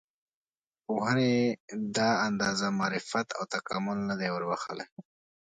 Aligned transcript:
پوهنې 0.85 1.33
دا 1.97 2.09
اندازه 2.27 2.67
معرفت 2.79 3.27
او 3.37 3.43
تکامل 3.53 3.97
نه 4.09 4.15
دی 4.19 4.29
وربښلی. 4.31 4.85